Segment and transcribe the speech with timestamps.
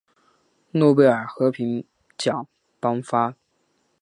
[0.71, 1.85] 诺贝尔和平
[2.17, 2.47] 奖
[2.79, 3.35] 颁发。